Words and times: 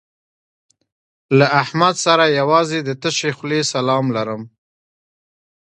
له 1.37 1.45
احمد 1.61 1.95
سره 2.05 2.23
یوازې 2.39 2.79
د 2.83 2.89
تشې 3.01 3.31
خولې 3.37 3.61
سلام 3.73 4.05
لرم. 4.15 4.41